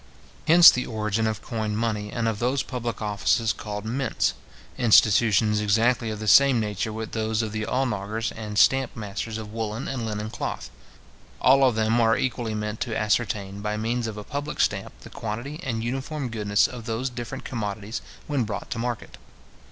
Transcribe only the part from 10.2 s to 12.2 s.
cloth. All of them are